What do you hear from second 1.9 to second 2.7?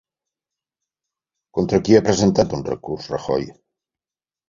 ha presentat un